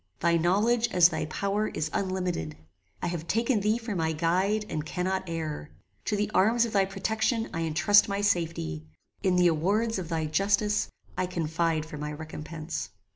[0.19, 2.57] Thy knowledge, as thy power, is unlimited.
[3.03, 5.69] I have taken thee for my guide, and cannot err.
[6.05, 8.87] To the arms of thy protection, I entrust my safety.
[9.21, 12.89] In the awards of thy justice, I confide for my recompense.